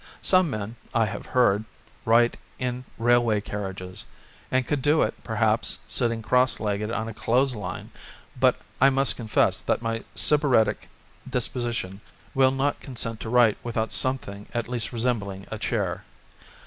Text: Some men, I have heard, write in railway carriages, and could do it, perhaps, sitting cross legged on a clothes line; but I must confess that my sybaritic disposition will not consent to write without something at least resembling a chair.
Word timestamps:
Some 0.23 0.49
men, 0.49 0.77
I 0.95 1.05
have 1.05 1.27
heard, 1.27 1.63
write 2.05 2.35
in 2.57 2.85
railway 2.97 3.39
carriages, 3.39 4.03
and 4.49 4.65
could 4.65 4.81
do 4.81 5.03
it, 5.03 5.13
perhaps, 5.23 5.77
sitting 5.87 6.23
cross 6.23 6.59
legged 6.59 6.89
on 6.89 7.07
a 7.07 7.13
clothes 7.13 7.53
line; 7.53 7.91
but 8.39 8.55
I 8.81 8.89
must 8.89 9.15
confess 9.15 9.61
that 9.61 9.83
my 9.83 10.03
sybaritic 10.15 10.89
disposition 11.29 12.01
will 12.33 12.49
not 12.49 12.79
consent 12.79 13.19
to 13.19 13.29
write 13.29 13.59
without 13.61 13.91
something 13.91 14.47
at 14.55 14.67
least 14.67 14.91
resembling 14.91 15.45
a 15.51 15.59
chair. 15.59 16.03